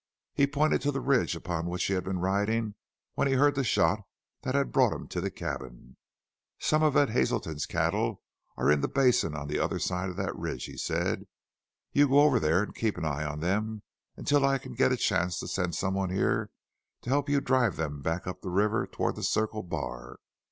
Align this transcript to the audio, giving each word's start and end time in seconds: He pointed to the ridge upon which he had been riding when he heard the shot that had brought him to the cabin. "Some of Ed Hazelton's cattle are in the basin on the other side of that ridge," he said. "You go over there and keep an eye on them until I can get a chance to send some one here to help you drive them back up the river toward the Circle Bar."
He 0.33 0.47
pointed 0.47 0.81
to 0.81 0.91
the 0.91 0.99
ridge 0.99 1.35
upon 1.35 1.67
which 1.67 1.83
he 1.83 1.93
had 1.93 2.03
been 2.05 2.17
riding 2.17 2.73
when 3.13 3.27
he 3.27 3.35
heard 3.35 3.53
the 3.53 3.63
shot 3.63 3.99
that 4.41 4.55
had 4.55 4.71
brought 4.71 4.93
him 4.93 5.07
to 5.09 5.21
the 5.21 5.29
cabin. 5.29 5.95
"Some 6.57 6.81
of 6.81 6.97
Ed 6.97 7.11
Hazelton's 7.11 7.67
cattle 7.67 8.23
are 8.57 8.71
in 8.71 8.81
the 8.81 8.87
basin 8.87 9.35
on 9.35 9.47
the 9.47 9.59
other 9.59 9.77
side 9.77 10.09
of 10.09 10.15
that 10.15 10.35
ridge," 10.35 10.65
he 10.65 10.75
said. 10.75 11.27
"You 11.93 12.07
go 12.09 12.21
over 12.21 12.39
there 12.39 12.63
and 12.63 12.73
keep 12.73 12.97
an 12.97 13.05
eye 13.05 13.23
on 13.25 13.41
them 13.41 13.83
until 14.17 14.43
I 14.43 14.57
can 14.57 14.73
get 14.73 14.91
a 14.91 14.97
chance 14.97 15.37
to 15.39 15.47
send 15.47 15.75
some 15.75 15.93
one 15.93 16.09
here 16.09 16.49
to 17.03 17.09
help 17.11 17.29
you 17.29 17.39
drive 17.39 17.75
them 17.75 18.01
back 18.01 18.25
up 18.25 18.41
the 18.41 18.49
river 18.49 18.87
toward 18.87 19.15
the 19.15 19.21
Circle 19.23 19.61
Bar." 19.61 20.17